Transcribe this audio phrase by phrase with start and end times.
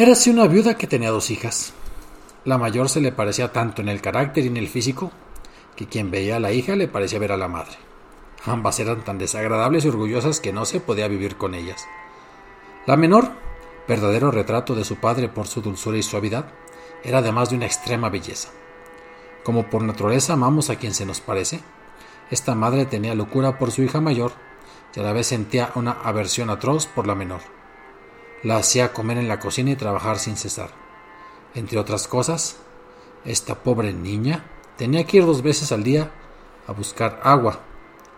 [0.00, 1.74] Érase una viuda que tenía dos hijas.
[2.46, 5.12] La mayor se le parecía tanto en el carácter y en el físico
[5.76, 7.76] que quien veía a la hija le parecía ver a la madre.
[8.46, 11.86] Ambas eran tan desagradables y orgullosas que no se podía vivir con ellas.
[12.86, 13.32] La menor,
[13.86, 16.46] verdadero retrato de su padre por su dulzura y suavidad,
[17.04, 18.48] era además de una extrema belleza.
[19.44, 21.60] Como por naturaleza amamos a quien se nos parece,
[22.30, 24.32] esta madre tenía locura por su hija mayor
[24.96, 27.59] y a la vez sentía una aversión atroz por la menor.
[28.42, 30.70] La hacía comer en la cocina y trabajar sin cesar.
[31.54, 32.56] Entre otras cosas,
[33.24, 34.44] esta pobre niña
[34.76, 36.10] tenía que ir dos veces al día
[36.66, 37.60] a buscar agua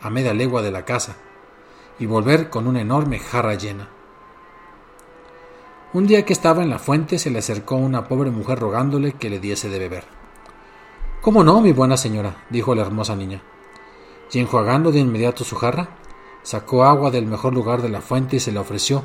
[0.01, 1.17] a media legua de la casa
[1.99, 3.89] y volver con una enorme jarra llena.
[5.93, 9.31] Un día que estaba en la fuente se le acercó una pobre mujer rogándole que
[9.31, 10.05] le diese de beber.
[11.21, 12.45] ¿Cómo no, mi buena señora?
[12.51, 13.43] dijo la hermosa niña.
[14.33, 15.91] Y enjuagando de inmediato su jarra,
[16.43, 19.05] sacó agua del mejor lugar de la fuente y se la ofreció,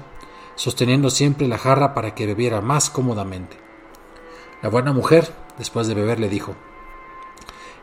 [0.57, 3.57] sosteniendo siempre la jarra para que bebiera más cómodamente.
[4.61, 6.55] La buena mujer, después de beber, le dijo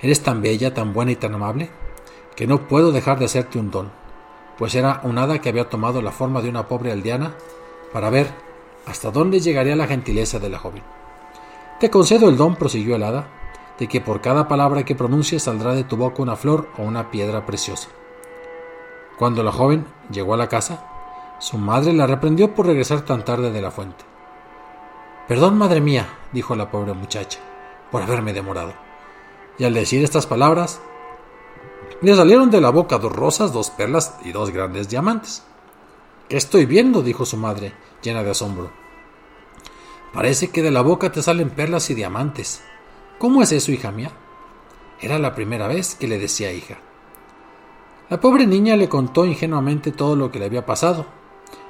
[0.02, 1.70] Eres tan bella, tan buena y tan amable,
[2.36, 3.92] que no puedo dejar de hacerte un don,
[4.58, 7.34] pues era un hada que había tomado la forma de una pobre aldeana
[7.92, 8.28] para ver
[8.86, 10.82] hasta dónde llegaría la gentileza de la joven.
[11.78, 13.28] Te concedo el don, prosiguió el hada,
[13.78, 17.10] de que por cada palabra que pronuncies saldrá de tu boca una flor o una
[17.10, 17.88] piedra preciosa.
[19.16, 20.93] Cuando la joven llegó a la casa,
[21.44, 24.02] su madre la reprendió por regresar tan tarde de la fuente.
[25.28, 27.38] Perdón, madre mía, dijo la pobre muchacha,
[27.90, 28.72] por haberme demorado.
[29.58, 30.80] Y al decir estas palabras,
[32.00, 35.44] le salieron de la boca dos rosas, dos perlas y dos grandes diamantes.
[36.30, 37.02] ¿Qué estoy viendo?
[37.02, 38.70] dijo su madre, llena de asombro.
[40.14, 42.62] Parece que de la boca te salen perlas y diamantes.
[43.18, 44.12] ¿Cómo es eso, hija mía?
[44.98, 46.78] Era la primera vez que le decía hija.
[48.08, 51.04] La pobre niña le contó ingenuamente todo lo que le había pasado.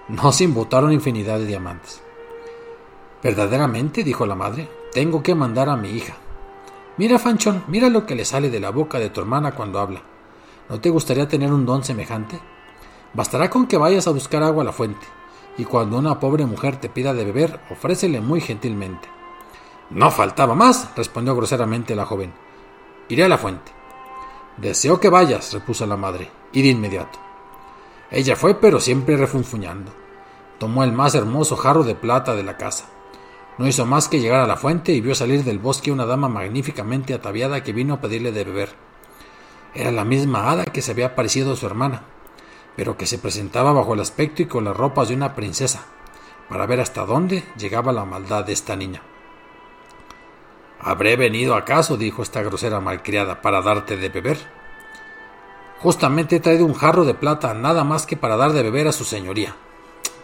[0.08, 2.02] No se imbutaron infinidad de diamantes.
[3.22, 6.14] Verdaderamente, dijo la madre, tengo que mandar a mi hija.
[6.98, 10.02] Mira, Fanchón, mira lo que le sale de la boca de tu hermana cuando habla.
[10.68, 12.38] ¿No te gustaría tener un don semejante?
[13.14, 15.06] Bastará con que vayas a buscar agua a la fuente,
[15.56, 19.08] y cuando una pobre mujer te pida de beber, ofrécele muy gentilmente.
[19.88, 22.32] No faltaba más, respondió groseramente la joven.
[23.08, 23.72] Iré a la fuente.
[24.58, 27.23] Deseo que vayas, repuso la madre, y de inmediato.
[28.10, 29.92] Ella fue, pero siempre refunfuñando.
[30.58, 32.86] Tomó el más hermoso jarro de plata de la casa.
[33.58, 36.28] No hizo más que llegar a la fuente y vio salir del bosque una dama
[36.28, 38.70] magníficamente ataviada que vino a pedirle de beber.
[39.74, 42.02] Era la misma hada que se había aparecido a su hermana,
[42.76, 45.86] pero que se presentaba bajo el aspecto y con las ropas de una princesa,
[46.48, 49.02] para ver hasta dónde llegaba la maldad de esta niña.
[50.80, 54.38] ¿Habré venido acaso, dijo esta grosera malcriada, para darte de beber?
[55.84, 58.92] Justamente he traído un jarro de plata nada más que para dar de beber a
[58.92, 59.54] su señoría.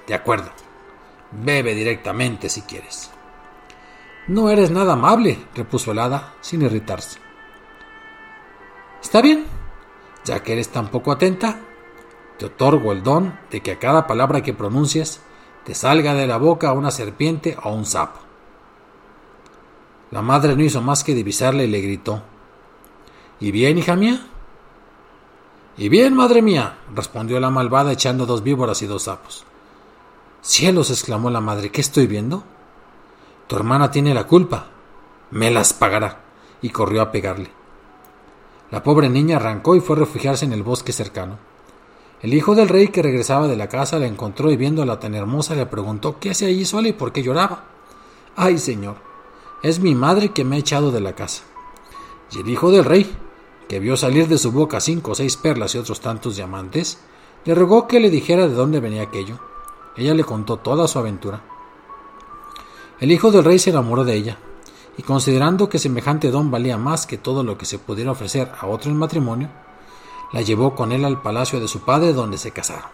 [0.06, 0.50] De acuerdo.
[1.32, 3.10] Bebe directamente si quieres.
[4.26, 7.18] No eres nada amable, repuso el hada, sin irritarse.
[9.02, 9.44] Está bien,
[10.24, 11.60] ya que eres tan poco atenta,
[12.38, 15.20] te otorgo el don de que a cada palabra que pronuncies
[15.66, 18.18] te salga de la boca una serpiente o un sapo.
[20.10, 22.22] La madre no hizo más que divisarle y le gritó
[23.40, 24.26] ¿Y bien, hija mía?
[25.76, 29.44] Y bien, madre mía, respondió la malvada echando dos víboras y dos sapos.
[30.43, 32.43] Cielos, exclamó la madre, ¿qué estoy viendo?
[33.46, 34.67] Tu hermana tiene la culpa.
[35.31, 36.20] Me las pagará.
[36.62, 37.50] Y corrió a pegarle.
[38.70, 41.38] La pobre niña arrancó y fue a refugiarse en el bosque cercano.
[42.23, 45.55] El hijo del rey que regresaba de la casa la encontró y viéndola tan hermosa
[45.55, 47.64] le preguntó qué hacía allí sola y por qué lloraba.
[48.37, 48.96] Ay, señor,
[49.62, 51.43] es mi madre que me ha echado de la casa.
[52.31, 53.11] Y el hijo del rey,
[53.70, 56.99] que vio salir de su boca cinco o seis perlas y otros tantos diamantes,
[57.44, 59.38] le rogó que le dijera de dónde venía aquello.
[59.96, 61.40] Ella le contó toda su aventura.
[62.99, 64.38] El hijo del rey se enamoró de ella,
[64.99, 68.67] y considerando que semejante don valía más que todo lo que se pudiera ofrecer a
[68.67, 69.49] otro en matrimonio,
[70.32, 72.90] la llevó con él al palacio de su padre donde se casaron.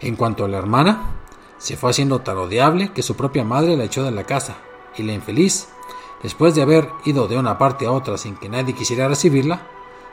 [0.00, 1.16] En cuanto a la hermana,
[1.56, 4.58] se fue haciendo tan odiable que su propia madre la echó de la casa,
[4.98, 5.70] y la infeliz,
[6.22, 9.66] después de haber ido de una parte a otra sin que nadie quisiera recibirla,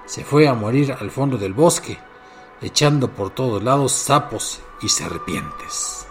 [0.06, 1.98] se fue a morir al fondo del bosque,
[2.62, 6.08] echando por todos lados sapos y serpientes.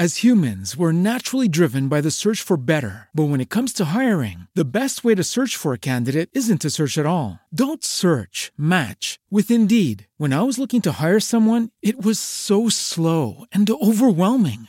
[0.00, 3.08] As humans, we're naturally driven by the search for better.
[3.12, 6.60] But when it comes to hiring, the best way to search for a candidate isn't
[6.60, 7.40] to search at all.
[7.52, 10.06] Don't search, match with Indeed.
[10.16, 14.68] When I was looking to hire someone, it was so slow and overwhelming.